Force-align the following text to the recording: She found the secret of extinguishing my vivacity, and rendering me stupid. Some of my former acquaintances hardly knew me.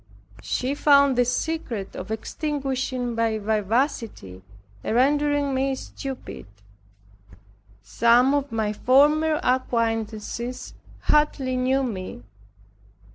She 0.41 0.73
found 0.73 1.15
the 1.15 1.25
secret 1.25 1.95
of 1.95 2.09
extinguishing 2.09 3.13
my 3.13 3.37
vivacity, 3.37 4.41
and 4.83 4.95
rendering 4.95 5.53
me 5.53 5.75
stupid. 5.75 6.47
Some 7.83 8.33
of 8.33 8.51
my 8.51 8.73
former 8.73 9.39
acquaintances 9.43 10.73
hardly 11.01 11.55
knew 11.55 11.83
me. 11.83 12.23